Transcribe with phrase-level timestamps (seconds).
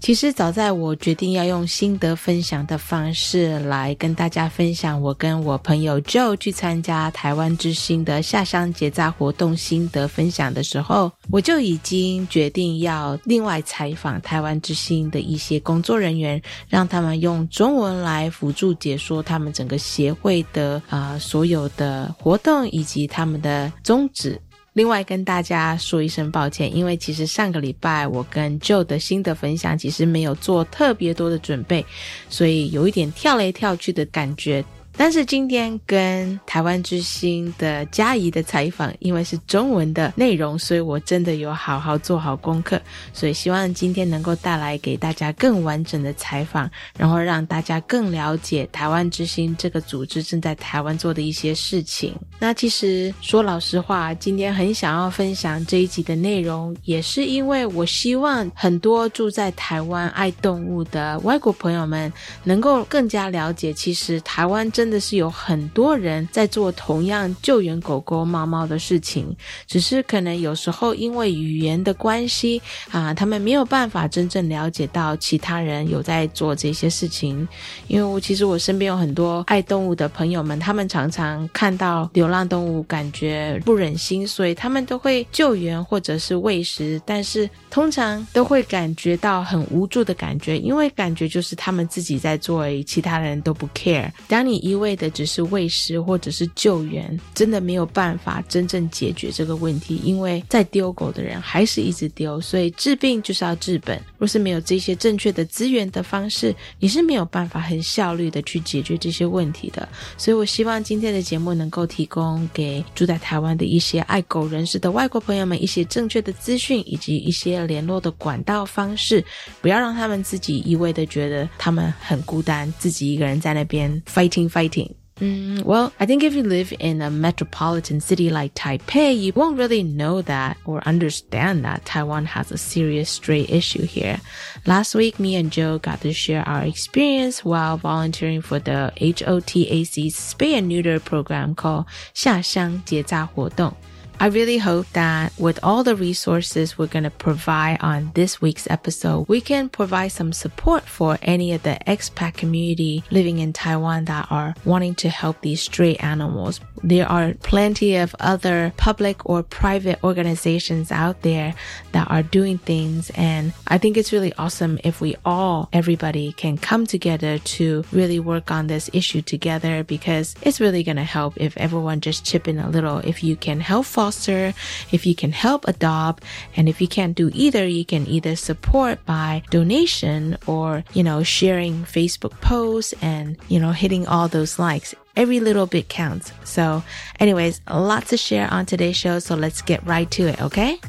[0.00, 24.40] 其实早在我决定要用心得分享的方式来跟大家分享我跟我朋友 Joe 去参加台湾之星的下乡结扎活动心得分享的时候，我就已经决定要另外采访台湾之星的一些工作人员，让他们用中文来辅助解说他们整个协会的啊所有的活动以及他们的宗旨。
[24.80, 31.84] 另外跟大家说一声抱歉，因为其实上个礼拜我跟 jo 的新的分享其实没有做特别多的准备，
[32.30, 34.64] 所以有一点跳来跳去的感觉。
[35.02, 42.78] 但是今天跟台湾之星的嘉怡的采访，因为是中文的内容，所以我真的有好好做好功课，
[43.14, 52.14] 所以希望今天能够带来给大家更完整的采访，然后让大家更了解台湾之星这个组织正在台湾做的一些事情。
[52.38, 62.12] 那其实说老实话，今天很想要分享这一集的内容，也是因为我希望很多住在台湾爱动物的外国朋友们
[62.44, 64.89] 能够更加了解，其实台湾真。
[64.90, 69.24] 真的是有很多人在做同样救援狗狗、猫猫的事情，
[69.68, 77.46] 只是可能有时候因为语言的关系啊，他们没有办法真正了解到其他人有在做这些事情。
[77.86, 94.10] 因为我其实我身边有很多爱动物的朋友们，他们常常看到流浪动物，感觉不忍心，所以他们都会救援或者是喂食，但是通常都会感觉到很无助的感觉，因为感觉就是他们自己在做而已，其他人都不 care。
[94.26, 100.00] 当你一一味的只是喂食或者是救援，真的没有办法真正解决这个问题。
[100.04, 104.00] 因为在丢狗的人还是一直丢，所以治病就是要治本。
[104.18, 109.88] 若是没有这些正确的资源的方式，你是没有办法很效率的去解决这些问题的。
[110.16, 119.24] 所以我希望今天的节目能够提供给住在台湾的一些爱狗人士的外国朋友们一些正确的资讯以及一些联络的管道方式，
[119.62, 129.17] 不要让他们自己一味的觉得他们很孤单，自己一个人在那边 fighting fight fighting。Mm, well, I think if you live in a metropolitan city like Taipei,
[129.17, 134.19] you won't really know that or understand that Taiwan has a serious stray issue here.
[134.65, 140.15] Last week, me and Joe got to share our experience while volunteering for the HOTAC's
[140.15, 143.73] spay and neuter program called 下乡结扎活动.
[144.22, 148.68] I really hope that with all the resources we're going to provide on this week's
[148.68, 154.04] episode, we can provide some support for any of the expat community living in Taiwan
[154.04, 156.60] that are wanting to help these stray animals.
[156.82, 161.54] There are plenty of other public or private organizations out there
[161.92, 163.10] that are doing things.
[163.14, 168.18] And I think it's really awesome if we all, everybody can come together to really
[168.18, 172.48] work on this issue together because it's really going to help if everyone just chip
[172.48, 172.98] in a little.
[172.98, 174.54] If you can help foster
[174.92, 176.24] if you can help adopt,
[176.56, 181.22] and if you can't do either, you can either support by donation or, you know,
[181.22, 186.31] sharing Facebook posts and, you know, hitting all those likes Every little bit counts.
[186.43, 186.83] So
[187.19, 189.19] anyways, lots to share on today's show.
[189.19, 190.41] So let's get right to it.
[190.41, 190.79] Okay.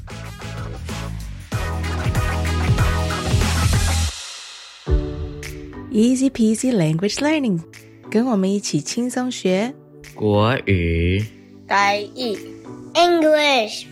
[5.90, 7.62] Easy peasy language learning，
[8.10, 9.72] 跟我们一起轻松学
[10.14, 11.25] 国语。
[11.66, 12.37] 台语
[12.94, 13.87] English.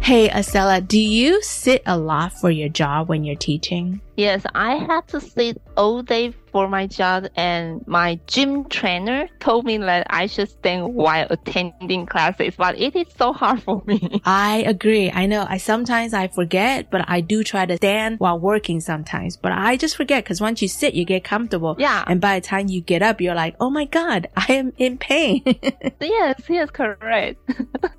[0.00, 4.00] Hey, Acela, do you sit a lot for your job when you're teaching?
[4.17, 9.63] Yes, I have to sit all day for my job and my gym trainer told
[9.63, 14.21] me that I should stand while attending classes, but it is so hard for me.
[14.25, 15.11] I agree.
[15.11, 19.37] I know I sometimes I forget, but I do try to stand while working sometimes,
[19.37, 21.75] but I just forget because once you sit, you get comfortable.
[21.77, 22.03] Yeah.
[22.07, 24.97] And by the time you get up, you're like, Oh my God, I am in
[24.97, 25.43] pain.
[26.01, 27.39] yes, yes, correct.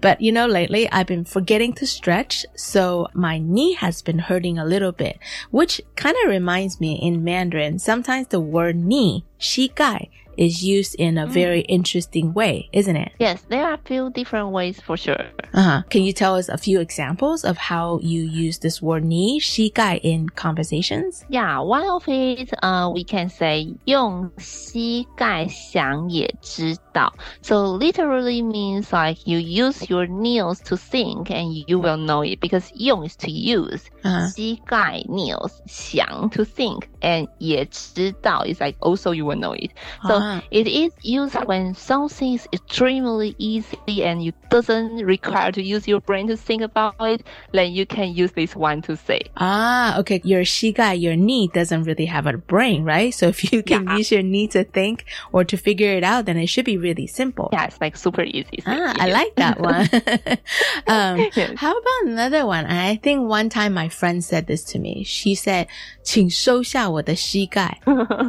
[0.00, 2.44] but you know, lately I've been forgetting to stretch.
[2.56, 5.18] So my knee has been hurting a little bit,
[5.50, 11.17] which kind of reminds me in Mandarin, sometimes the word knee, 膝盖 is used in
[11.17, 13.11] a very interesting way, isn't it?
[13.19, 15.25] Yes, there are a few different ways for sure.
[15.53, 15.83] Uh-huh.
[15.89, 20.27] Can you tell us a few examples of how you use this word 你膝盖 in
[20.29, 21.23] conversations?
[21.29, 27.13] Yeah, one of it, uh, we can say 用膝盖想也知 道.
[27.41, 32.39] So literally means like you use your nails to think and you will know it
[32.39, 33.89] because 用 is to use.
[34.03, 34.27] Uh-huh.
[34.29, 39.71] 膝盖 nails 想 to think and 也知道 is like also you will know it.
[40.07, 40.41] So Ah.
[40.51, 45.99] it is used when something is extremely easy and you doesn't require to use your
[46.01, 49.21] brain to think about it, then you can use this one to say.
[49.37, 50.21] Ah, okay.
[50.23, 53.11] Your 膝盖, your knee doesn't really have a brain, right?
[53.13, 53.97] So if you can Yeah.
[53.97, 56.86] use your knee to think or to figure it out, then it should be really
[57.07, 57.49] simple.
[57.53, 58.59] Yeah, it's like super easy.
[58.65, 59.89] Ah, I like that one.
[60.87, 61.51] um, Yes.
[61.57, 62.65] how about another one?
[62.65, 65.03] I think one time my friend said this to me.
[65.03, 65.67] She said,
[66.03, 67.79] 请收下我的膝盖.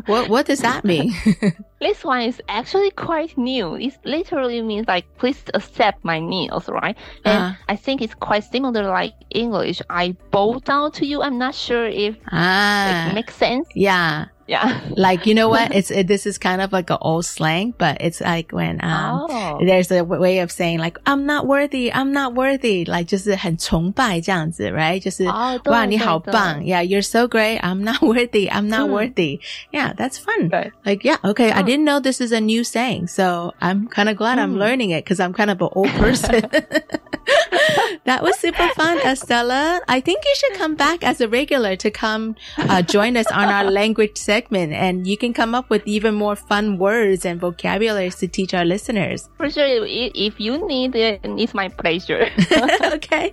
[0.07, 1.13] what, what does that mean?
[1.81, 3.75] This one is actually quite new.
[3.77, 6.97] It literally means like, please accept my nails, right?
[7.25, 7.53] And Uh-huh.
[7.69, 9.83] I think it's quite similar like English.
[9.91, 11.21] I bow down to you.
[11.23, 13.69] I'm not sure if ah, it makes sense.
[13.75, 14.27] yeah.
[14.49, 14.79] Yeah.
[14.91, 15.75] Like, you know what?
[15.75, 19.27] It's, it, this is kind of like an old slang, but it's like when, um,
[19.31, 19.59] oh.
[19.65, 22.85] there's a w- way of saying like, I'm not worthy, I'm not worthy.
[22.85, 25.01] Like, 就是很崇拜这样子, right?
[25.01, 26.33] 就是,哦，对，哇，你好对，对。
[26.33, 26.61] 棒.
[26.63, 27.59] Yeah, you're so great.
[27.63, 28.51] I'm not worthy.
[28.51, 28.93] I'm not Mm.
[28.93, 29.41] worthy.
[29.73, 30.51] Yeah, that's fun.
[30.51, 30.73] Right.
[30.85, 31.51] Like, yeah, okay.
[31.51, 31.65] I Oh.
[31.65, 33.07] didn't know this is a new saying.
[33.09, 34.59] So I'm kind of glad I'm Mm.
[34.59, 36.43] learning it because I'm kind of an old person.
[38.10, 39.82] that was super fun, Estella.
[39.88, 43.50] I think you should come back as a regular to come uh, join us on
[43.50, 48.16] our language segment and you can come up with even more fun words and vocabularies
[48.16, 49.30] to teach our listeners.
[49.38, 52.30] For sure, if, you need it, it's my pleasure.
[52.84, 53.32] okay.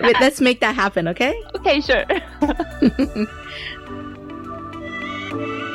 [0.00, 1.42] Wait, let's make that happen, okay?
[1.54, 2.04] okay, sure.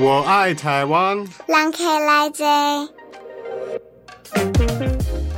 [0.00, 1.24] 我爱台湾。
[1.46, 2.44] 让开来者。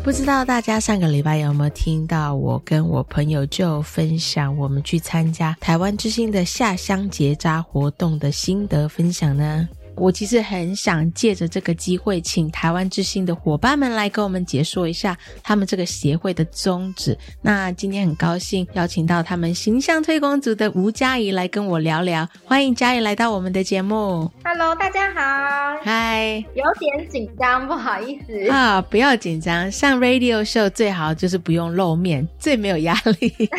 [0.03, 9.69] 不知道大家上个礼拜有没有听到我跟我朋友就分享我们去参加台湾之星的下乡结扎活动的心得分享呢？
[9.97, 17.17] 我其实很想借着这个机会，请台湾之星的伙伴们来跟我们解说一下他们这个协会的宗旨。
[17.41, 24.31] 那今天很高兴邀请到他们形象推广组的吴佳怡来跟我聊聊，欢迎佳怡来到我们的节目。
[24.45, 26.45] Hello，大家好，嗨。
[26.55, 28.51] 有点紧张，不好意思。
[28.51, 33.33] 啊，不要紧张，上 radio show 最好就是不用露面，最没有压力。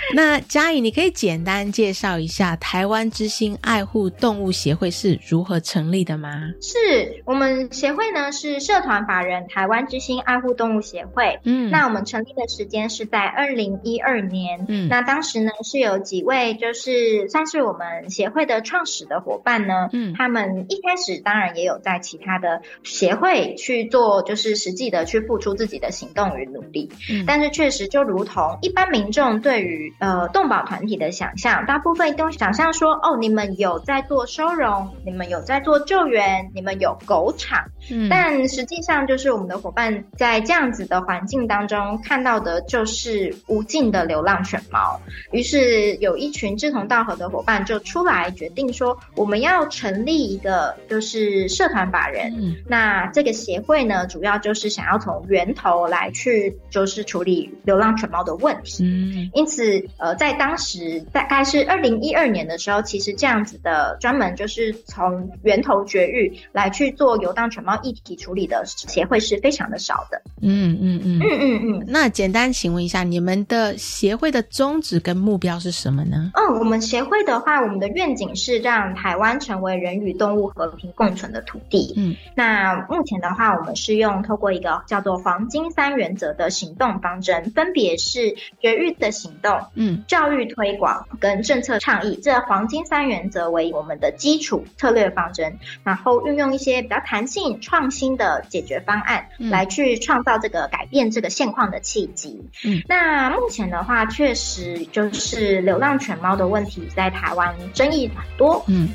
[0.14, 6.30] 那嘉颖，你可以简单介绍一下台湾之星爱护动物协会是如何成立的吗？
[6.60, 11.38] 是我们协会呢是社团法人台湾之星爱护动物协会。
[11.44, 14.88] 嗯，那我们成立的时间是在二零一二年，嗯。
[14.88, 20.14] 那当时呢是有几位就是算是我们协会的创始的伙伴呢，嗯。
[20.14, 27.24] 他们一开始当然也有在其他的协会去做，就是实际的去付出自己的行动与努力，嗯。
[27.26, 45.00] 但是确实就如同一般民众对于呃动保团体的想象，大部分都想象说，哦，你们有在做收容，你们有在做救援，你们有狗场，嗯但实际上，就是我们的伙伴在这样子的环境当中看到的，就是无尽的流浪犬猫。
[45.30, 52.34] 于是有一群志同道合的伙伴就出来决定说，我们要成立一个就是社团法人。
[52.36, 58.84] 嗯那这个协会呢，主要就是想要从源头来去，就是处理流浪犬猫的问题。
[58.84, 70.20] 嗯因此，呃，在当时大概是二零一二年的时候，其实这样子的专门就是从源头绝育来去做游荡犬猫议题处理的协会是非常的少的。
[70.42, 71.18] 嗯嗯嗯。
[71.20, 71.84] 嗯嗯嗯。
[71.86, 76.30] 那简单请问一下，你们的协会的宗旨跟目标是什么呢？
[76.34, 81.92] 嗯，我们协会的话，我们的愿景是让台湾成为人与动物和平共存的土地。
[81.96, 102.40] 嗯，那目前的话，我们是用透过一个叫做“黄金三原则”的行动方针，分别是绝育的行动、嗯教育推广跟政策倡议，这黄金三原则为我们的基础策略方针，然后运用一些比较弹性、创新的解决方案，嗯来去创造这个改变这个现况的契机。
[102.64, 108.64] 嗯，那目前的话，确实就是流浪犬猫的问题在台湾争议很多。
[108.68, 108.88] 嗯，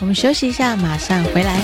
[0.00, 1.60] 我们休息一下，马上回来。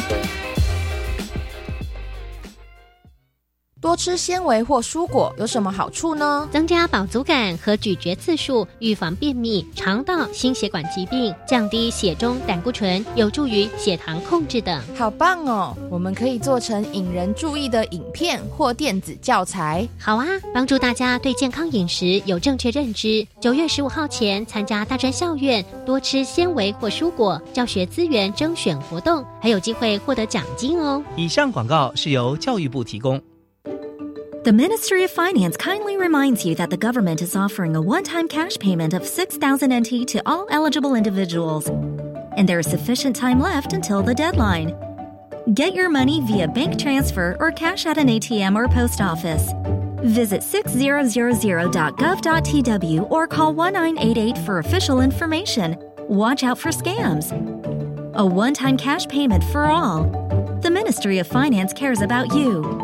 [3.94, 6.48] 多多吃纤维或蔬果有什么好处呢？
[6.50, 14.82] 增加饱足感和咀嚼次数，预防便秘、肠道、心血管疾病，降低血中胆固醇，有助于血糖控制等。
[14.96, 15.76] 好棒哦！
[15.88, 19.88] 我们可以做成引人注意的影片或电子教材。
[19.96, 23.24] 好啊，帮助大家对健康饮食有正确认知。
[23.40, 31.00] 九月十五号前参加大专校院多吃纤维或蔬果教学资源征选活动，还有机会获得奖金哦。
[31.16, 33.22] 以上广告是由教育部提供。
[34.44, 38.58] The Ministry of Finance kindly reminds you that the government is offering a one time cash
[38.58, 41.66] payment of 6,000 NT to all eligible individuals,
[42.36, 44.76] and there is sufficient time left until the deadline.
[45.54, 49.54] Get your money via bank transfer or cash at an ATM or post office.
[50.02, 55.82] Visit 6000.gov.tw or call 1988 for official information.
[56.00, 57.32] Watch out for scams.
[58.12, 60.04] A one time cash payment for all.
[60.60, 62.83] The Ministry of Finance cares about you.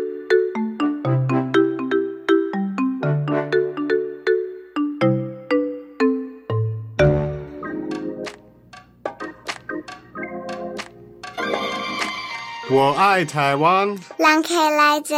[12.71, 13.93] 我爱台湾。
[14.17, 15.15] 让开来者。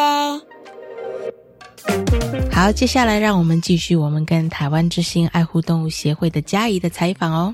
[2.51, 7.53] 好，接下来让我们继续我们跟台湾之星爱护动物协会的嘉怡的采访哦。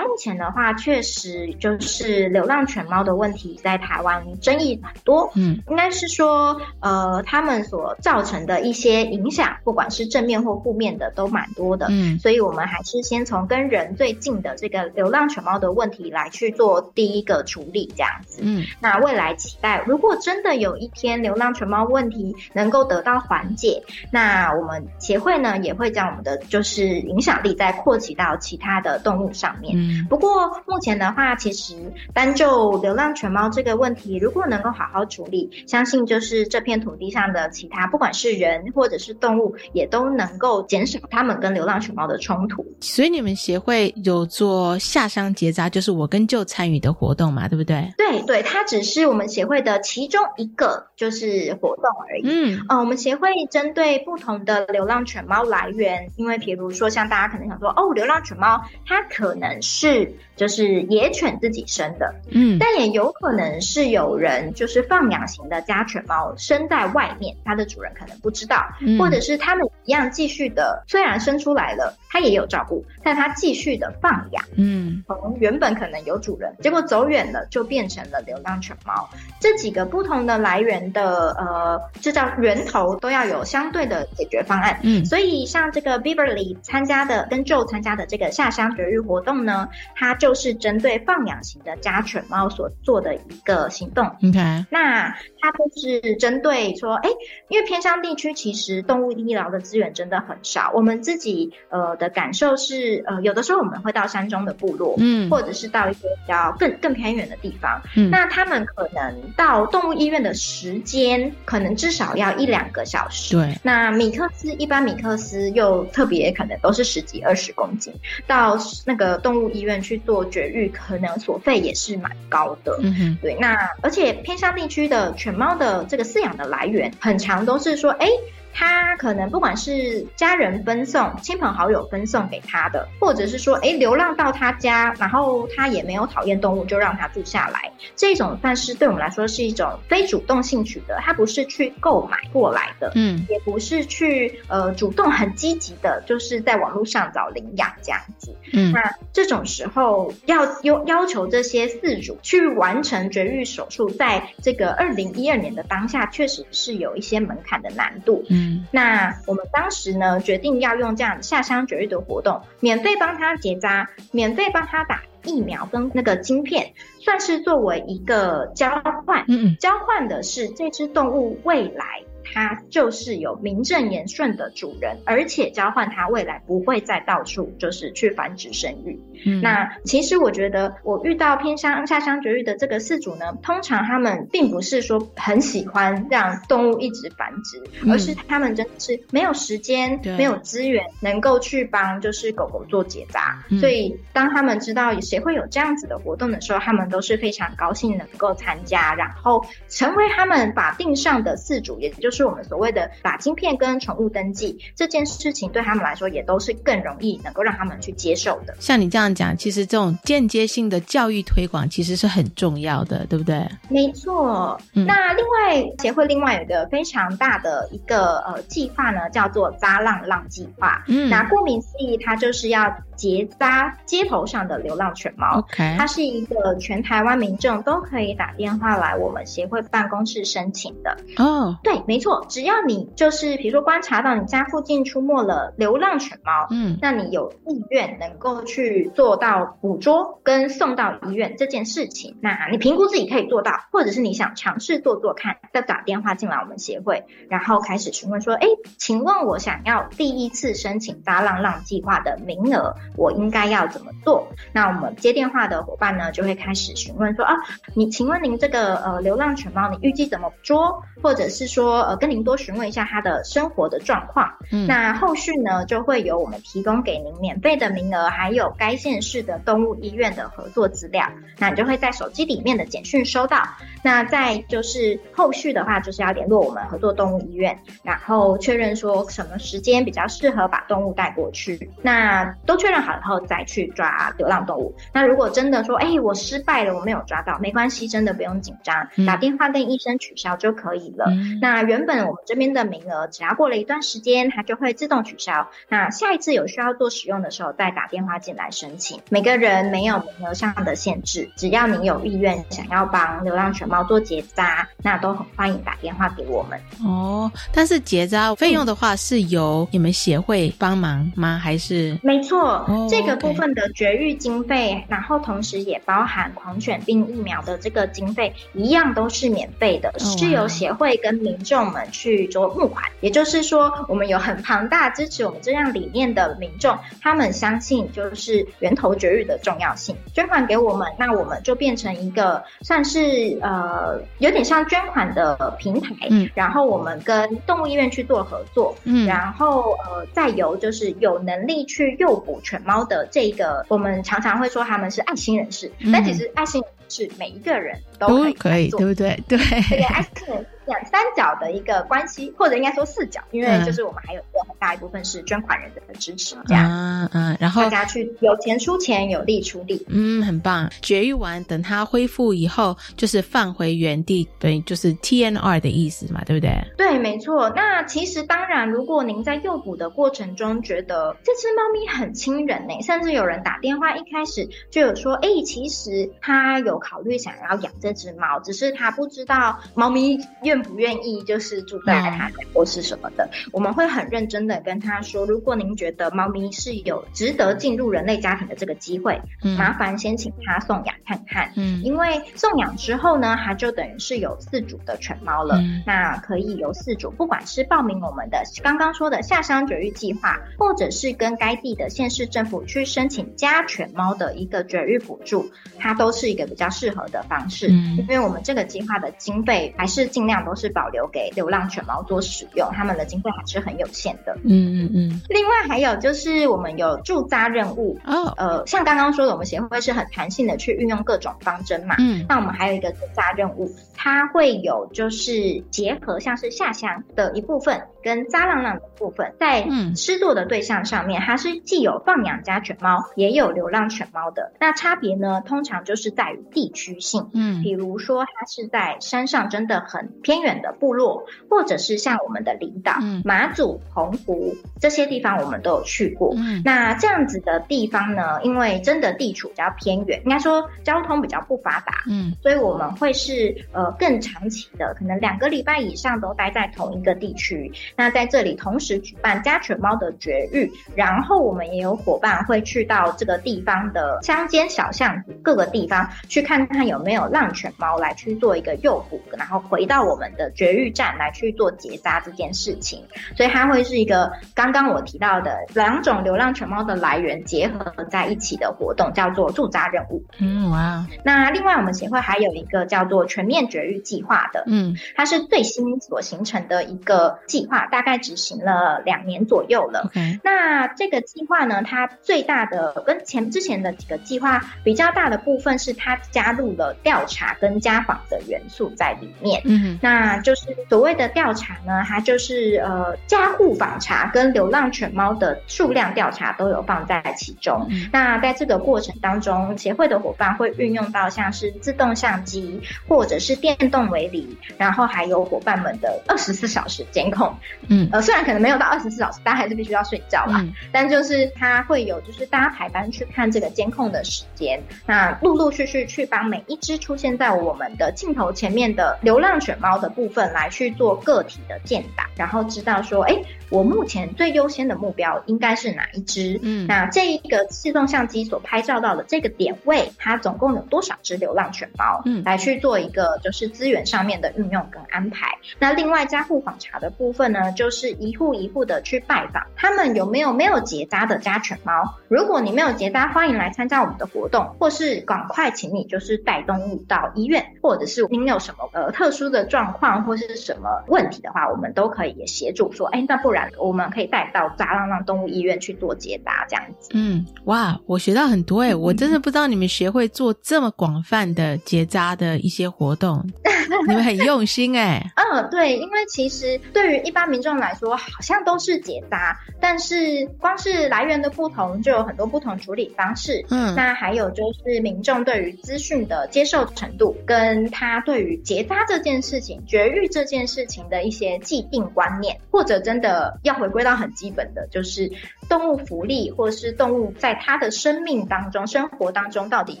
[0.14, 5.32] 那目前的话，确实就是流浪犬猫的问题，在台湾争议很多。
[5.34, 11.88] 嗯，应该是说，呃，他们所造成的一些影响，不管是正面或负面的，都蛮多的。
[11.90, 18.40] 嗯，所以我们还是先从跟人最近的这个流浪犬猫的问题来去做第一个处理，这样子。
[18.44, 29.44] 嗯，那未来期待，如果真的有一天流浪犬猫问题能够得到缓解，那我们协会呢也会将我们的就是影响力再扩及到其他的动物上。
[29.44, 31.74] 上面，不过目前的话，其实
[32.12, 42.64] 单就流浪犬猫这个问题，如果能够好好处理，相信就是这片土地上的其他，不管是人或者是动物，也都能够减少他们跟流浪犬猫的冲突。
[42.80, 47.92] 所以你们协会有做下乡结扎，就是我跟就参与的活动嘛，对不对？
[47.98, 52.22] 对对，它只是我们协会的其中一个就是活动而已。
[52.24, 59.93] 嗯，呃，我们协会针对不同的流浪犬猫来源，因为比如说像大家可能想说，哦，流浪犬猫它可可能是
[60.36, 68.98] 就是野犬自己生的，嗯，但也有可能是有人就是放养型的家犬猫生在外面，它的主人可能不知道，嗯。
[68.98, 79.08] 或者是他们一样继续的，虽然生出来了，它也有照顾，但它继续的放养，嗯，从原本可能有主人，结果走远了，就变成了流浪犬猫。
[79.40, 84.80] 这几个不同的来源的呃，这叫源头，都要有相对的解决方案。
[84.82, 94.04] 嗯，所以像这个 Beverly 参加的跟 Joe 参加的这个下乡绝育活动呢，它就是针对放养型的家犬猫所做的一个行动。
[94.06, 95.08] OK，那
[95.40, 97.08] 它就是针对说，哎，
[97.48, 100.70] 因为偏乡地区其实动物医疗的资源真的很少。
[100.74, 113.36] 我们自己呃的感受是，呃，有的时候我们会到山中的部落，嗯，或者是到一些比较更更偏远的地方，嗯，那他们可能到动物医院的时间可能至少要一两个小时。
[113.36, 117.94] 对，那米克斯一般米克斯又特别可能都是十几二十公斤，
[118.26, 119.14] 到那个。
[119.24, 122.78] 动物医院去做绝育，可能所费也是蛮高的。
[122.82, 123.36] 嗯哼，对。
[123.40, 128.08] 那而且偏乡地区的犬猫的这个饲养的来源，很长都是说，哎。
[128.54, 148.80] 他可能不管是家人分送、亲朋好友分送给他的，或者是说，哎，流浪到他家，然后他也没有讨厌动物，就让他住下来，这种算是对我们来说是一种非主动性取得，他不是去购买过来的，嗯，也不是去呃主动很积极的，就是在网络上找领养这样子，嗯，那
[149.12, 168.68] 这种时候要要要求这些饲主去完成绝育手术，在这个二零一二年的当下，确实是有一些门槛的难度，嗯，那我们当时呢决定要用这样下乡绝育的活动，免费帮他结扎，免费帮他打疫苗跟那个晶片，算是作为一个交
[169.06, 172.02] 换，嗯，交换的是这只动物未来。
[172.24, 178.98] 它就是有名正言顺的主人，而且交换它未来不会再到处就是去繁殖生育。
[179.26, 193.38] 嗯，那其实我觉得我遇到偏乡下乡绝育的这个饲主呢，通常他们并不是说很喜欢让动物一直繁殖，而是他们真的是没有时间、没有资源能够去帮就是狗狗做结扎。
[193.60, 202.13] 所以当他们知道谁会有这样子的活动的时候，他们都是非常高兴能够参加，然后成为他们法定上的饲主，也就是。
[202.14, 208.54] 是我们所谓的打晶片跟宠物登记这件事情，对他们来说也都是更容易能够让他们去接受的。
[208.60, 213.44] 像你这样讲，其实这种间接性的教育推广其实是很重要的，对不对？
[213.68, 214.56] 没错。
[214.72, 220.84] 那另外协会另外有一个非常大的一个呃计划呢，叫做“扎浪浪计划”。
[220.86, 225.38] 嗯，那顾名思义，它就是要结扎街头上的流浪犬猫。
[225.38, 230.96] OK，它是一个全台湾民众都可以打电话来我们协会办公室申请的。
[231.16, 231.98] 哦，对，没。
[231.98, 248.46] 错，只要你就是比如说观察到你家附近出没了流浪犬猫，嗯，那你有意愿能够去做到捕捉跟送到医院这件事情，那你评估自己可以做到，或者是你想尝试做做看，再打电话进来我们协会，然后开始询问说，哎，
[248.76, 254.28] 请问我想要第一次申请大浪浪计划的名额，我应该要怎么做？
[254.52, 257.34] 那我们接电话的伙伴呢，就会开始询问说，啊，
[257.74, 261.93] 你请问您这个呃流浪犬猫，你预计怎么捉，或者是说。
[261.96, 271.06] 跟您多询问一下他的生活的状况，嗯，那后续呢就会有我们提供给您免费的名额，还有该县市的动物医院的合作资料，
[271.38, 273.42] 那你就会在手机里面的简讯收到。
[273.82, 281.70] 那再就是后续的话，就是要联络我们合作动物医院，然后确认说什么时间比较适合把动物带过去。
[281.82, 284.74] 那都确认好以后再去抓流浪动物。
[284.92, 291.06] 那如果真的说，哎，我失败了，我没有抓到，没关系，真的不用紧张，打电话跟医生取消就可以了。
[291.40, 295.48] 那原本我们这边的名额，只要过了一段时间，它就会自动取消。
[295.68, 299.00] 那下一次有需要做使用的时候，再打电话进来申请。
[299.10, 306.60] 每个人没有名额上的限制，只要你有意愿想要帮流浪犬猫做结扎，那都很欢迎打电话给我们。
[306.84, 311.38] 哦，但是结扎费用的话，是由你们协会帮忙吗？
[311.42, 311.98] 还是？
[312.02, 321.73] 没错，这个部分的绝育经费，然后同时也包含狂犬病疫苗的这个经费，一样都是免费的，是由协会跟民众。
[321.74, 349.22] 们去做募款，也就是说，我们有很庞大支持我们这样理念的民众，他们相信就是源头绝育的重要性，捐款给我们，那我们就变成一个算是呃有点像捐款的平台，嗯，然后我们跟动物医院去做合作，嗯，然后呃再由就是有能力去诱捕犬猫的这个，我们常常会说他们是爱心人士，但其实爱心人士每一个人都可以做，对不对？
[349.26, 350.46] 对，这个爱心人。
[350.66, 360.70] 两三角的一个关系，或者应该说四角，因为就是我们还有一个很大一部分是捐款人的支持，这样，嗯嗯，然后大家去有钱出钱，有力出力，嗯，很棒。
[360.80, 366.52] 绝育完，等它恢复以后，就是放回原地，等于，就是 T N R 的意思嘛，对不对？
[366.78, 367.50] 对，没错。
[367.50, 380.53] 那其实当然，如果您在诱捕的过程中觉得这只猫咪很亲人呢，甚至有人打电话一开始就有说，哎，其实他有考虑想要养这只猫，只是他不知道猫咪愿。
[380.54, 389.20] 愿不愿意就是住在他或是什么的，我们会很认真的跟他说，如果您觉得猫咪是有值得进入人类家庭的这个机会，
[389.56, 391.50] 麻烦先请他送养看看。
[391.56, 395.60] 嗯，因为送养之后呢，它就等于是有四主的犬猫了。
[395.84, 407.66] 那可以由四主，不管是报名我们的刚刚说的下乡绝育计划，或者是跟该地的县市政府去申请家犬猫的一个绝育补助，它都是一个比较适合的方式。
[407.70, 410.43] 嗯，因为我们这个计划的经费还是尽量。
[410.44, 414.34] 量都是保留给流浪犬猫做使用，它们的经费还是很有限的。
[414.44, 415.20] 嗯嗯嗯。
[415.28, 421.96] 另外还有就是我们有驻扎任务哦，呃，像刚刚说的，我们协会是很弹性的去运用各种方针嘛。
[421.98, 427.82] 嗯，那我们还有一个驻扎任务，它会有就是结合像是下乡的一部分。
[428.04, 434.52] 跟扎浪浪的部分，在施作的对象上面，它是既有放养家犬猫，也有流浪犬猫的。
[434.60, 437.30] 那差别呢，通常就是在于地区性。
[437.32, 442.92] 嗯，比如说它是在山上真的很偏远的部落，或者是像我们的离岛、
[443.24, 446.34] 马祖、澎湖这些地方，我们都有去过。
[446.36, 452.04] 嗯，那这样子的地方呢，因为真的地处比较偏远，应该说交通比较不发达。
[452.08, 457.72] 嗯，所以我们会是呃更长期的，可能两个礼拜以上都待在同一个地区。
[457.96, 473.04] 那在这里同时举办家犬猫的绝育，然后我们也有伙伴会去到这个地方的乡间小巷子各个地方去看看有没有浪犬猫来去做一个诱捕，然后回到我们的绝育站来去做结扎这件事情。
[473.36, 480.24] 所以它会是一个刚刚我提到的两种流浪犬猫的来源结合在一起的活动，叫做驻扎任务。
[480.38, 481.06] 嗯，哇。
[481.24, 490.10] 那另外我们协会还有一个叫做全面绝育计划的，嗯，它是最新所形成的一个计划，大概执行了两年左右了。
[490.42, 499.62] 那这个计划呢，它最大的跟前之前的几个计划比较大的部分是它加入了调查跟家访的元素在里面。
[499.64, 507.88] 嗯，那就是所谓的调查呢，它就是呃家户访查跟流浪犬猫的数量调查都有放在其中。
[508.12, 517.54] 那在这个过程当中，协会的伙伴会运用到像是自动相机或者是电动围篱，然后还有伙伴们的二十四小时监控。
[517.88, 520.64] 嗯，呃，虽然可能没有到二十四小时，大家还是必须要睡觉啦。
[520.92, 533.34] 但就是它会有，就是大家排班去看这个监控的时间，那陆陆续续去帮每一只出现在我们的镜头前面的流浪犬猫的部分来去做个体的建档，然后知道说，哎，
[533.70, 536.60] 我目前最优先的目标应该是哪一只？
[536.62, 542.22] 嗯，那这一个自动相机所拍照到的这个点位，它总共有多少只流浪犬猫？
[542.24, 545.48] 嗯，来去做一个就是资源上面的运用跟安排。
[545.78, 552.14] 那另外家户访查的部分呢，就是一户一户的去拜访，他们有没有没有结扎的家犬猫？
[552.28, 567.10] 如果你没有结扎，欢迎来参加我们的活动，或是赶快请你就是带动物到医院，或者是您有什么呃特殊的状况或是什么问题的话，我们都可以也协助说，哎，那不然我们可以带到扎浪浪动物医院去做结扎这样子。
[567.14, 573.42] 嗯，哇，我学到很多哎，我真的不知道你们学会做这么广泛的结扎的一些活动，
[574.08, 575.24] 你们很用心哎。
[575.36, 583.64] 嗯，对，因为其实对于一般民众来说，好像都是结扎，但是光是来源的不同，就有很多不同处理方式。
[583.70, 595.30] 嗯，那还有就是民众对于资讯的接受程度，跟他对于结扎这件事情、绝育这件事情的一些既定观念，或者真的要回归到很基本的，就是
[595.68, 600.00] 动物福利，或者是动物在它的生命当中、生活当中到底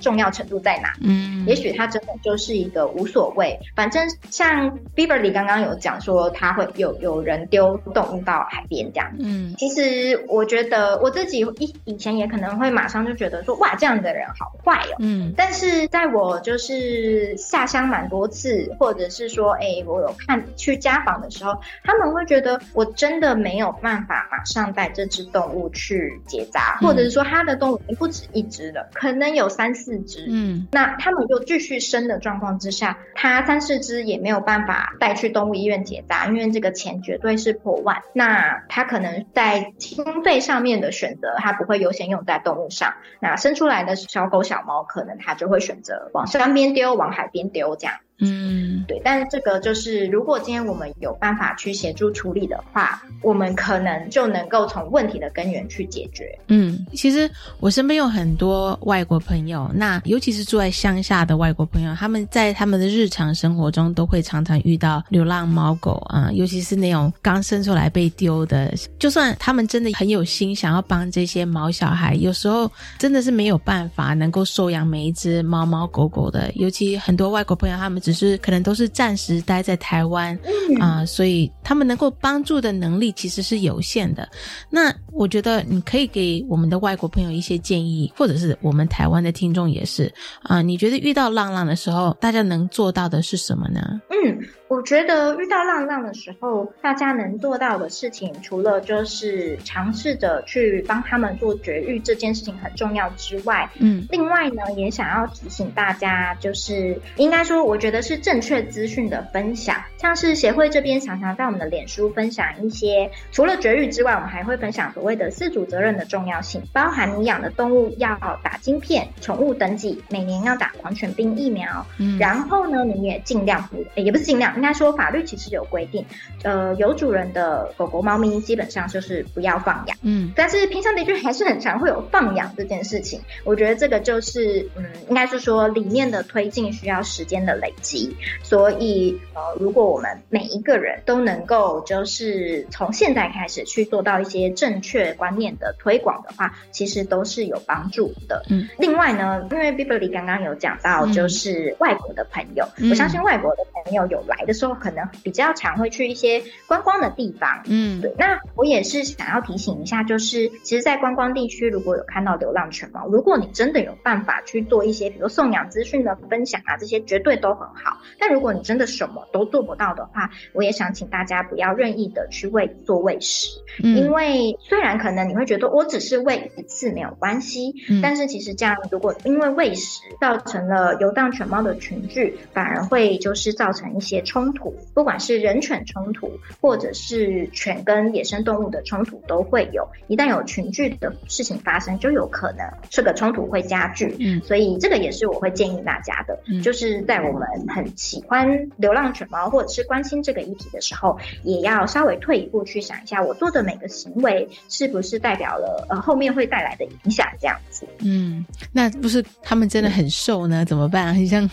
[0.00, 0.92] 重要程度在哪？
[1.00, 9.10] 嗯，也许它真的就是一个无所谓，反正像 Beverly 刚刚有讲说，他会有有人丢动物到海边这样。
[9.18, 14.96] 嗯，其实我觉得我自己以以前也可能会马上就觉得说，哇，这样的人好坏哦。
[14.98, 30.26] 嗯，但是在我就是下乡蛮多次，或者是说，哎，我有看去家访的时候，他们会觉得我真的没有办法马上带这只动物去结扎，或者是说它的动物不止一只了，可能有三四只。
[30.28, 38.02] 嗯，那他们又继续生的状况之下，它三四只也没有办法带去动物医院结扎，因为这个钱绝对是破万。
[38.12, 42.94] 那它可能在经费上面的选择，它不会优先用在动物上。
[43.20, 47.96] 那生出来的小狗小猫，可能它就会选择往山边丢，往海边丢这样。
[48.20, 56.38] 嗯，对，但是这个就是，如果今天我们有办法去协助处理的话，我们可能就能够从问题的根源去解决。
[56.48, 80.38] 嗯，其实我身边有很多外国朋友，那尤其是住在乡下的外国朋友，他们在他们的日常生活中都会常常遇到流浪猫狗啊，尤其是那种刚生出来被丢的，就算他们真的很有心想要帮这些毛小孩，有时候真的是没有办法能够收养每一只猫猫狗狗的，尤其很多外国朋友他们只是可能都是暂时待在台湾
[80.78, 84.28] 啊，所以他们能够帮助的能力其实是有限的。
[84.68, 90.62] 那我觉得你可以给我们的外国朋友一些建议，或者是我们台湾的听众也是啊。
[90.62, 94.00] 你觉得遇到浪浪的时候，大家能做到的是什么呢？
[94.10, 94.38] 嗯。
[94.70, 124.59] 我觉得遇到浪浪的时候，大家能做到的事情，除了就是尝试着去帮他们做绝育这件事情很重要之外，嗯，另外呢，也想要提醒大家，就是应该说，我觉得是正确资讯的分享，像是协会这边常常在我们的脸书分享一些，除了绝育之外，我们还会分享所谓的四主责任的重要性，包含你养的动物要打晶片、宠物登记，每年要打狂犬病疫苗，嗯，然后呢，你也尽量不，也不是尽量。
[124.60, 126.04] 应该说，法律其实有规定，
[126.44, 129.96] 呃，有主人的狗狗、猫咪基本上就是不要放养。
[130.02, 133.22] 嗯，但是平常地区还是很常会有放养这件事情。
[133.44, 138.14] 我觉得这个就是，嗯，应该是说理念的推进需要时间的累积。
[138.42, 148.44] 所以，呃，如果我们每一个人都能够就是从现在开始去做到一些正确观念的推广的话，其实都是有帮助的。
[148.50, 154.60] 嗯，另外呢，因为 Bibli 刚刚有讲到，就是外国的朋友，我相信外国的朋友有来的。
[154.60, 158.14] 时候可能比较常会去一些观光的地方，嗯，对。
[158.18, 168.02] 那我也是想要提醒一下，就是其实，在观光地区如果有看到流浪犬猫，如果你真的有办法去做一些，比如送养资讯的分享啊，这些绝对都很好。
[168.18, 173.48] 但如果你真的什么都做不到的话，我也想请大家不要任意的去喂做喂食，
[173.82, 184.39] 因为虽然可能你会觉得我只是喂一次没有关系，但是其实这样如果因为喂食造成了游荡犬猫的群聚，反而会就是造成一些冲。
[184.40, 186.30] 冲突，不管是人犬冲突，
[186.62, 189.86] 或者是犬跟野生动物的冲突，都会有。
[190.08, 194.16] 一旦有群聚的事情发生，就有可能这个冲突会加剧。
[194.18, 207.26] 嗯，所以这个也是我会建议大家的，就是在我们很喜欢流浪犬猫，或者是关心这个议题的时候，也要稍微退一步去想一下，我做的每个行为是不是代表了呃后面会带来的影响？
[207.38, 207.86] 这样子。
[207.98, 210.64] 嗯，那不是他们真的很瘦呢？
[210.64, 211.14] 怎么办？
[211.14, 211.46] 很像，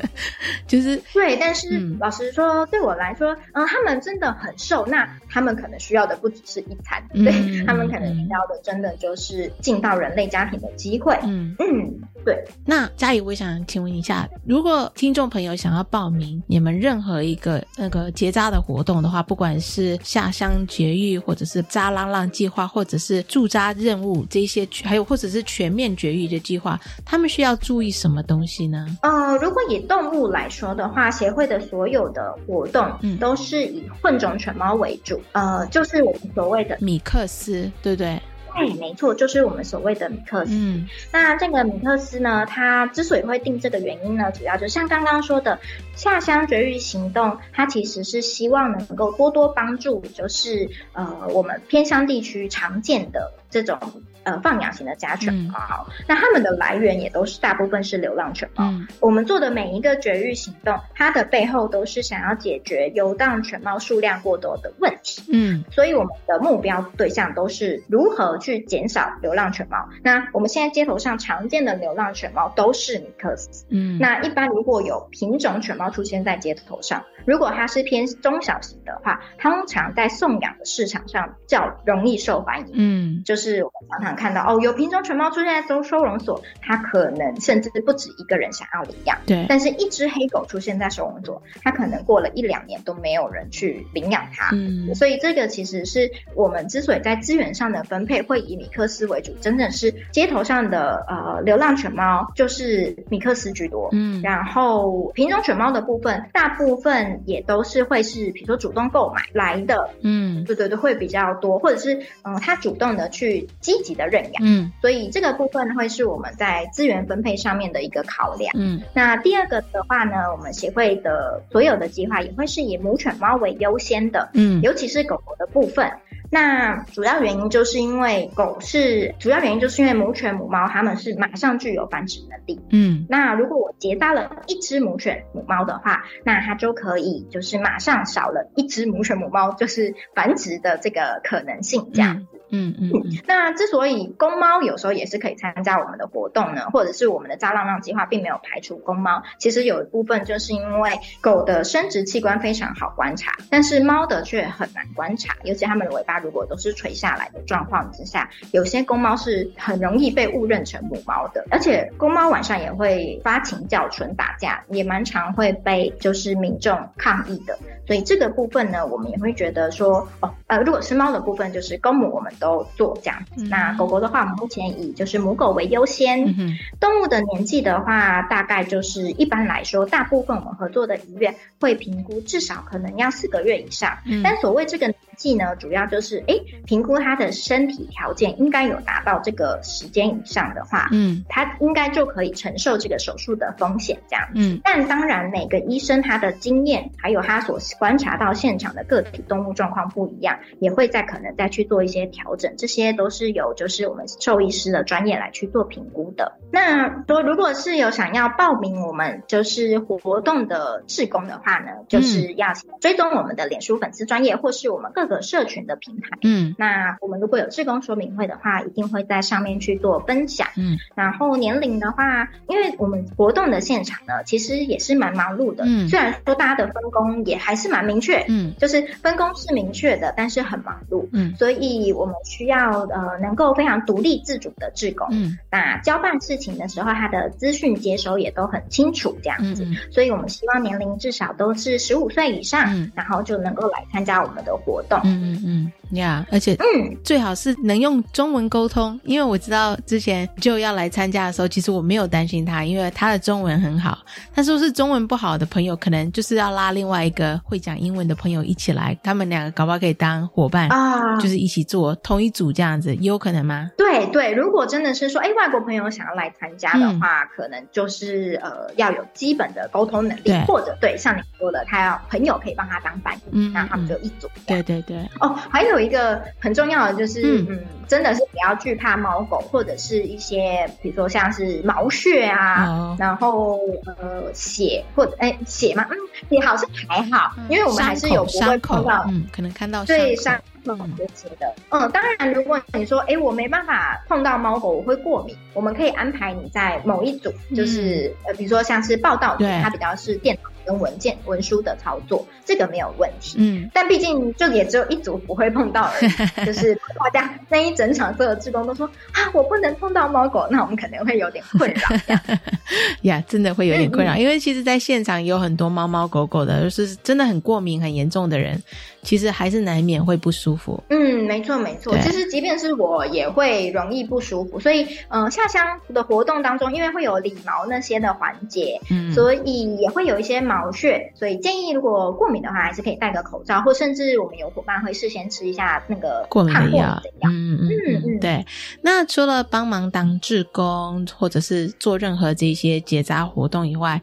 [0.66, 2.21] 就是对，但是老师。
[2.30, 11.18] 说对我来说，嗯，他们真的很瘦，那他们可能需要的不只是一餐，对他们可能需要的真的就是进到人类家庭的机会。
[11.24, 12.44] 嗯嗯，对。
[12.64, 28.86] 那嘉怡，我想请问一下，如果听众朋友想要报名你们任何一个那个结扎的活动的话，不管是下乡绝育，或者是扎浪浪计划，或者是驻扎任务这些，还有或者是全面绝育的计划，他们需要注意什么东西呢？
[29.02, 38.20] 呃，如果以动物来说的话，协会的所有的活动都是以混种犬猫为主，呃，就是我们所谓的米克斯，对不对？
[38.54, 40.52] 对，没错，就是我们所谓的米克斯。
[40.52, 45.58] 嗯，那这个米克斯呢，它之所以会定这个原因呢，主要就像刚刚说的
[45.94, 53.78] 下乡绝育行动，它其实是希望能够多多帮助，就是呃我们偏乡地区常见的这种。
[54.24, 58.72] 呃，放养型的家犬猫，那它们的来源也都是大部分是流浪犬猫。
[59.00, 65.24] 我们做的每一个绝育行动，它的背后都是想要解决游荡犬猫数量过多的问题。
[65.32, 69.88] 嗯，所以我们的目标对象都是如何去减少流浪犬猫。
[70.04, 73.66] 那我们现在街头上常见的流浪犬猫都是米克斯。
[73.70, 82.74] 嗯，那一般如果有品种犬猫出现在街头上，如果它是偏中小型的话，通常在送养的市场上较容易受欢迎。
[82.74, 84.11] 嗯，就是我们常常。
[84.16, 89.18] 看到哦，有品种犬猫出现在收收容所，它可能甚至不止一个人想要领养。
[89.26, 94.50] 对，但是一只黑狗出现在收容所，它可能过了一两年都没有人去领养它。
[94.52, 103.88] 嗯，所以这个其实是我们之所以在资源上的分配会以米克斯为主，真的是街头上的呃流浪犬猫就是米克斯居多。
[103.92, 109.90] 嗯，然后品种犬猫的部分，大部分也都是会是比如说主动购买来的。
[110.02, 114.01] 嗯，对对对，会比较多，或者是嗯，它主动的去积极的。
[114.06, 125.90] 认养，嗯，所以这个部分会是我们在资源分配上面的一个考量，嗯，那第二个的话呢，我们协会的所有的计划也会是以母犬猫为优先的，嗯，尤其是狗狗的部分。
[126.34, 132.58] 那主要原因就是因为狗是主要原因，就是因为母犬母猫它们是马上具有繁殖能力。
[132.70, 142.16] 嗯，那如果我结扎了一只母犬母猫的话，那它就可以就是马上少了一只母犬母猫就是繁殖的这个可能性，这样。
[142.16, 142.90] 嗯嗯嗯。
[143.26, 156.12] 那之所以公猫有时候也是可以参加我们的活动呢，或者是我们的扎浪浪计划并没有排除公猫，其实有一部分就是因为狗的生殖器官非常好观察，但是猫的却很难观察，尤其它们的尾巴。
[156.22, 167.58] 如果都是垂下来的状况之下，有些公猫是很容易被误认成母猫的，而且公猫晚上也会发情叫纯打架，也蛮常会被就是民众抗议的。
[167.86, 173.44] 所以这个部分呢，我们也会觉得说，哦，呃，如果是猫的部分，就是公母我们都做这样子。
[173.44, 176.34] 那狗狗的话，我们目前以就是母狗为优先。
[176.80, 183.96] 动物的年纪的话，大概就是一般来说，大部分我们合作的医院会评估至少可能要四个月以上。
[184.24, 186.34] 但所谓这个年纪呢，主要就是哎，
[186.66, 194.28] 评估他的身体条件应该有达到这个时间以上的话，嗯，他应该就可以承受这个手术的风险这样。
[194.34, 206.38] 嗯，但当然每个医生他的经验还有他所观察到现场的个体动物状况不一样，也会再可能再去做一些调整，这些都是由就是我们兽医师的专业来去做评估的。
[206.50, 212.48] 那说如果是有想要报名我们就是活动的志工的话呢，就是要
[212.80, 216.16] 追踪我们的脸书粉丝专业或是我们各个社群的平台。
[216.22, 220.46] 嗯，那我们如果有志工说明会的话，一定会在上面去做分享。
[220.56, 225.64] 嗯，然后年龄的话，因为我们活动的现场呢，其实也是蛮忙碌的。
[225.66, 231.06] 嗯，虽然说大家的分工也还是蛮明确，嗯，就是分工是明确的，但是很忙碌。
[231.12, 235.08] 嗯，所以我们需要呃能够非常独立自主的志工。
[235.10, 239.66] 嗯，那交办事情的时候，他的资讯接收也都很清楚，这样子。
[239.90, 244.91] 所以我们希望年龄至少都是十五岁以上，嗯然后就能够来参加我们的活动。
[245.04, 245.72] 嗯嗯嗯。
[245.92, 253.98] 呀，而且嗯，最好是能用中文沟通，因为我知道之前就要来参加的时候，其实我没有担心他，因为他的中文很好。
[254.34, 263.70] 他说是中文不好的朋友，可能就是要拉另外一个会讲英文的朋友一起来，他们两个搞不好可以当伙伴啊，就是一起做同一组这样子，有可能吗？
[263.76, 274.26] 对对，如果真的是说，哎，外国朋友想要来参加的话，可能就是呃要有基本的沟通能力，或者对像你说的，他要朋友可以帮他当伴侣，那他们就一组。
[274.46, 275.82] 对对对，哦，还有。
[275.82, 285.96] 一个很重要的就是，嗯，真的是不要惧怕猫狗，或者是一些，比如说像是毛屑啊，然后呃血或者哎血嘛，嗯，
[286.28, 300.48] 也好像还好，因为我们还是有不会碰到，嗯，可能看到对伤口这些的，嗯，当然如果你说哎我没办法碰到猫狗，我会过敏，我们可以安排你在某一组，就是呃比如说像是报道组，它比较是电脑。
[300.64, 303.34] 跟文件文书的操作，这个没有问题。
[303.40, 306.10] 嗯，但毕竟就也只有一组不会碰到而已。
[306.46, 312.36] 就是大家那一整场所有职工都说啊，我不能碰到猫狗，那我们可能会有点困扰。
[313.02, 318.62] 呀，真的会有点困扰，因为其实在现场有很多猫猫狗狗的，就是真的很过敏很严重的人。
[319.02, 320.82] 其实还是难免会不舒服。
[320.88, 321.96] 嗯，没错没错。
[321.98, 337.02] 其实即便是我也会容易不舒服，所以嗯，下乡的活动当中，因为会有理毛那些的环节，嗯，所以也会有一些毛屑，所以建议如果过敏的话，还是可以戴个口罩，或甚至我们有伙伴会事先吃一下那个过敏的药。
[337.22, 337.68] 嗯嗯
[338.06, 338.44] 嗯，对。
[338.82, 344.00] 那除了帮忙当志工，或者是做任何这些结扎活动以外，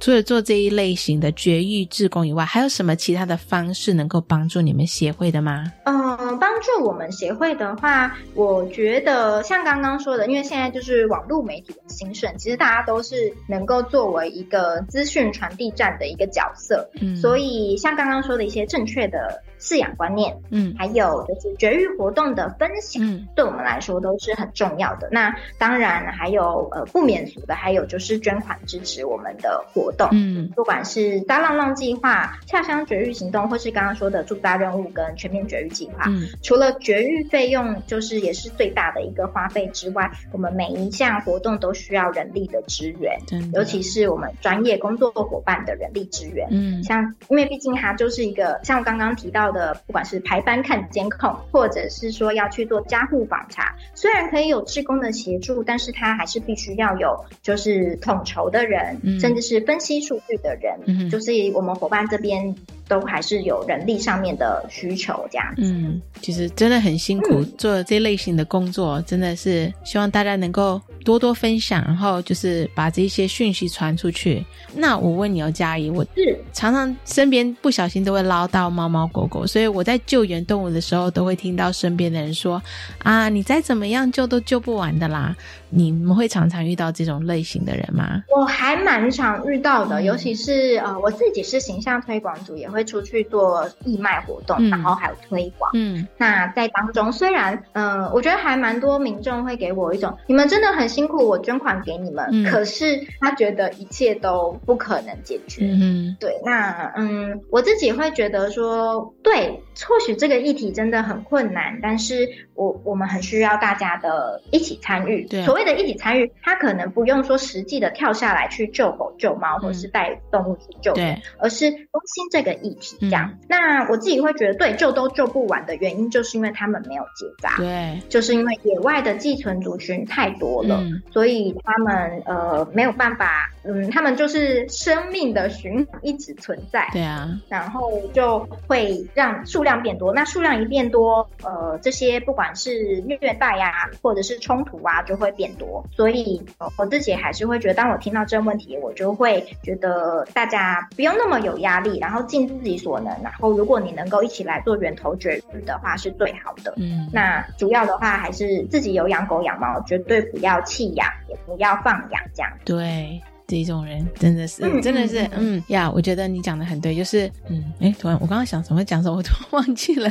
[0.00, 5.70] 除了做这一类型的绝育志工以外，还有什么其他的方式能够帮助你们协会的吗？
[5.84, 19.42] 嗯，帮助我们协会的话，我觉得像刚刚说的，因为现在就是网络媒体的兴盛，其实大家都是能够作为一个资讯传递站的一个角色，嗯，所以像刚刚说的一些正确的。
[19.60, 25.08] 饲养观念，嗯，还有就是绝育活动的分享，嗯，对我们来说都是很重要的。
[25.12, 43.18] 那当然还有呃不免俗的，还有就是捐款支持我们的活动，嗯，不管是大浪浪计划、下乡绝育行动，或是刚刚说的驻扎任务跟全面绝育计划，嗯，除了绝育费用就是也是最大的一个花费之外，我们每一项活动都需要人力的支援，
[43.52, 49.49] 尤其是我们专业工作伙伴的人力支援，嗯，像因为毕竟它就是一个像我刚刚提到。
[49.52, 62.54] 的不管是排班看监控，或者是说要去做家户访查，虽然可以有职工的协助，但是他还是必须要有就是统筹的人，甚至是分析数据的人，就是我们伙伴这边。
[62.90, 65.54] 都还是有人力上面的需求，这样。
[65.58, 74.44] 嗯，其实真的很辛苦，做这类型的工作，真的是希望大家能够多多分享，然后就是把这些讯息传出去。
[74.74, 82.62] 那我问你哦，嘉怡，我是常常身边不小心都会捞到猫猫狗狗，所以我在救援动物的时候，都会听到身边的人说
[83.02, 85.36] ：“啊，你再怎么样救都救不完的啦。”
[85.70, 88.22] 你们会常常遇到这种类型的人吗？
[88.28, 95.70] 我还蛮常遇到的，尤其是呃，我自己是形象推广组，也会出去做义卖活动，然后还有推广。
[95.74, 105.66] 嗯，那在当中，虽然嗯，我觉得还蛮多民众会给我一种，你们真的很辛苦，我捐款给你们，可是他觉得一切都不可能解决。
[105.70, 115.24] 嗯，对，那嗯，我自己会觉得说，对，或许这个议题真的很困难，但是我我们很需要大家的一起参与。
[115.26, 123.38] 对，所谓的一起参与，他可能不用说实际的跳下来去救狗救猫，或者是带动物去救人，而是关心这个议题这样。
[123.48, 127.56] 那我自己会觉得，对，救都救不完的原因，就是因为他们没有结扎。
[127.56, 130.82] 对，就是因为野外的寄存族群太多了，
[131.12, 136.88] 所以他们呃没有办法，嗯，他们就是生命的循环一直存在。
[136.92, 140.12] 对啊，然后就会让数量变多。
[140.12, 145.84] 那数量一变多，呃，这些不管是虐待呀，或者是冲突啊，就会变多。
[145.90, 146.40] 所以
[146.76, 153.06] 我自己还是会觉得，当我听到这个问题，我就会觉得大家不用那么有压力，然后尽自己所能。
[153.22, 156.74] 然后如果你能够一起来做源头绝育的话，是最好的。
[156.76, 162.52] 嗯，那主要的话还是自己有养狗养猫，绝对不要弃养，也不要放养，这样。
[162.64, 163.20] 对。
[163.50, 170.08] 这种人真的是，真的是，嗯呀，我觉得你讲的很对，就是，嗯，哎，突然我刚刚想什么讲什么，我突然 忘记了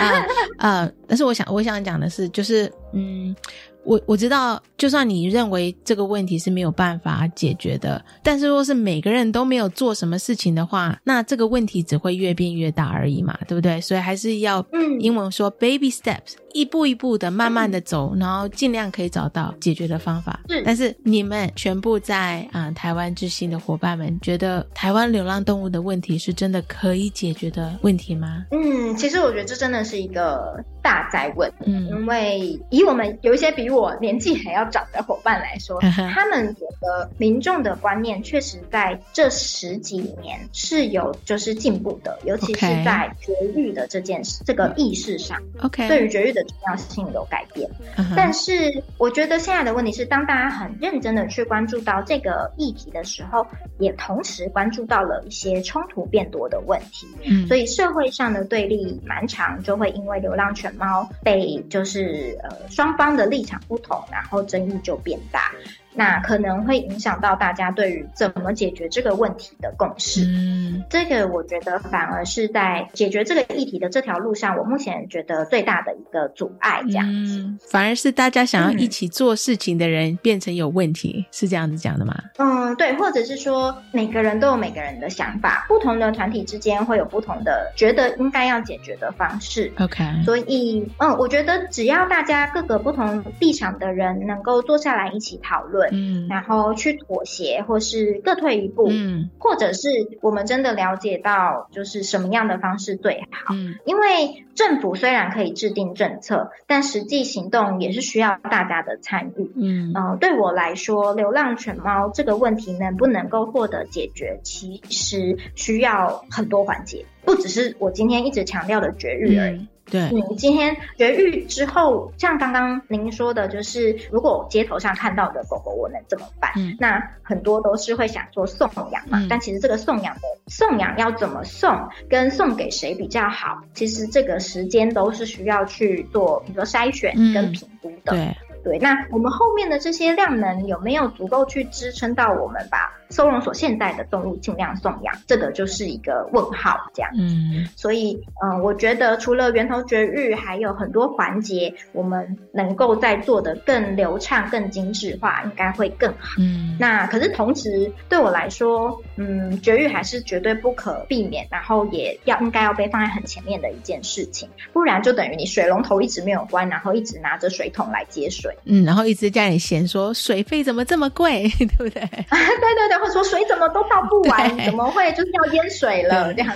[0.00, 0.24] 啊
[0.56, 0.90] 啊！
[1.06, 3.36] 但是我想，我想讲的是，就是，嗯。
[3.84, 13.80] 我我知道，就算你认为这个问题是没有办法解决的，但是若是每个人都没有做什么事情的话，那这个问题只会越变越大而已嘛，对不对？
[13.80, 20.40] 所以还是要，嗯，英文说 baby steps，一步一步的慢慢的走，然后尽量可以找到解决的方法。
[20.48, 28.46] 是，但是你们全部在啊台湾之星的伙伴们，觉得台湾流浪动物的问题是真的可以解决的问题吗？
[28.52, 33.74] 嗯，其实我觉得这真的是一个大灾问，嗯，因为以我们有一些比。
[33.74, 35.80] 我年纪还要长的伙伴来说，
[36.14, 47.68] 他们觉得民众的观念确实在这十几年是有就是进步的，尤其是在绝育的这件事这个意识上，OK，对于绝育的重要性有改变。
[48.14, 53.46] 但是我觉得现在的问题是，当大家很认真的去关注到这个议题的时候，
[53.78, 57.06] 也同时关注到了一些冲突变多的问题。
[57.24, 63.60] 嗯，所以社会上的对立蛮长，就会因为流浪犬猫被就是呃双方的立场。
[63.66, 65.50] 不同，然后争议就变大。
[65.94, 70.24] 那可能会影响到大家对于怎么解决这个问题的共识。
[70.24, 76.80] 嗯，这个我觉得反而是在解决这个议题的这条路上，我目前觉得最大的一个阻碍。
[76.86, 82.14] 这样子，反而是大家想要一起做事情的人变成有问题，是这样子讲的吗？
[82.38, 89.72] 嗯，对，或者是说每个人都有每个人的想法，不同的团体之间会有不同的觉得应该要解决的方式。
[89.80, 95.90] OK，所以嗯，我觉得只要大家各个不同立场的人能够坐下来一起讨论。
[95.92, 99.88] 嗯，然后去妥协，或是各退一步，嗯，或者是
[100.20, 103.54] 我们真的了解到，就是什么样的方式最好。
[103.54, 109.50] 嗯，因为政府虽然可以制定政策，但实际行动也是需要大家的参与。
[109.56, 119.66] 嗯，呃，对我来说，流浪犬猫这个问题能不能够获得解决，其实需要很多环节，不只是我今天一直强调的绝育而已。
[119.90, 126.50] 对，你今天绝育之后，像刚刚您说的，就是如果街头上看到的狗狗，我能怎么办？
[126.56, 131.70] 嗯，那很多都是会想说送养嘛，但其实这个送养的送养要怎么送，
[132.08, 138.12] 跟送给谁比较好，其实这个时间都是需要去做，比如说筛选跟评估的。
[138.12, 138.34] 对。
[138.64, 145.14] 对，那我们后面的这些量能有没有足够去支撑到我们把收容所现在的动物尽量送养？
[145.26, 147.10] 这个就是一个问号，这样。
[147.14, 156.30] 嗯，所以，嗯，我觉得除了源头绝育，还有很多环节，我们能够在做的更流畅、更精致化，应该会更好。
[156.38, 168.53] 嗯，那可是同时对我来说，嗯，绝育还是绝对不可避免，然后也要应该要被放在很前面的一件事情，不然就等于你水龙头一直没有关，然后一直拿着水桶来接水。
[168.64, 172.00] 嗯，然后一直家里嫌说水费怎么这么贵， 对不对？
[172.00, 176.54] 对对对，或者说水怎么都倒不完，怎么会就是要淹水了这样？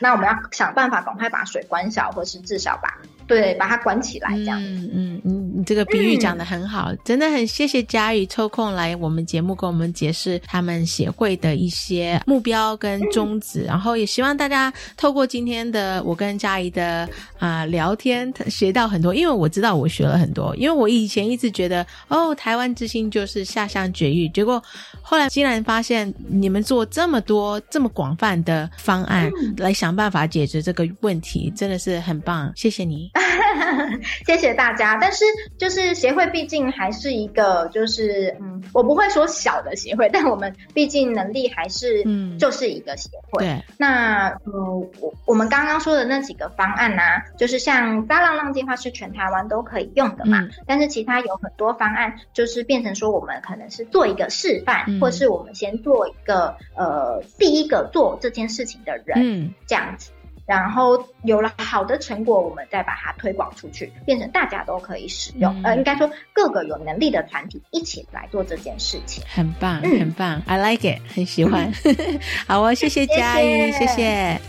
[0.00, 2.92] 那我们要想办法赶快把水关小，或是至少把。
[3.26, 4.62] 对，把它管起来，这样。
[4.62, 17.08] 嗯嗯嗯，你这个比喻讲的很好，真的很谢谢佳宇抽空来我们节目跟我们解释他们协会的一些目标跟宗旨，然后也希望大家透过今天的我跟佳怡的
[17.38, 19.14] 啊聊天，学到很多。
[19.14, 24.62] 因为我知道我学了很多，因为我以前一直觉得哦，台湾之星就是下乡绝育，结果
[25.00, 33.10] 后来竟然发现你们做这么多这么广泛的方案来想办法解决这个问题，真的是很棒，谢谢你。
[34.26, 34.96] 谢谢大家。
[35.00, 35.24] 但是
[35.58, 43.44] 就是协会毕竟还是一个，就是嗯，我不会说小的协会，但我们毕竟能力还是嗯，就是一个协会。
[43.44, 43.62] 对。
[43.78, 44.52] 那嗯，
[45.00, 47.02] 我我们刚刚说的那几个方案呢，
[47.38, 60.10] 就是像大浪浪计划是全台湾都可以用的嘛，但是其他有很多方案就是变成说我们可能是做一个示范，或是我们先做一个呃第一个做这件事情的人，嗯，这样子。
[60.46, 65.62] 然后有了好的成果，我们再把它推广出去，变成大家都可以使用。
[65.62, 71.72] 呃，应该说各个有能力的团体一起来做这件事情，很棒，很棒，I like it，很喜欢。
[72.46, 74.40] 好哦，谢谢嘉怡，谢谢。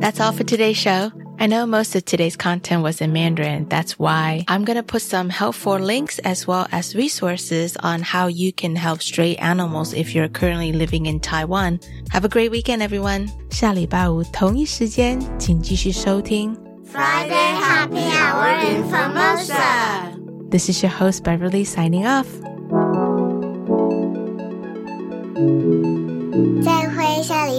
[0.00, 1.10] That's all for today's show.
[1.38, 3.68] I know most of today's content was in Mandarin.
[3.68, 8.28] That's why I'm going to put some helpful links as well as resources on how
[8.28, 11.80] you can help stray animals if you're currently living in Taiwan.
[12.10, 13.28] Have a great weekend, everyone.
[13.50, 16.56] 下礼拜五同一时间，请继续收听
[16.90, 20.14] Friday Happy Hour in Formosa.
[20.50, 22.28] This is your host Beverly signing off.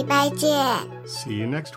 [0.00, 0.48] 礼拜见。
[1.06, 1.74] See you next week.